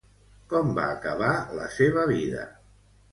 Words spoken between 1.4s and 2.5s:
la seva vida?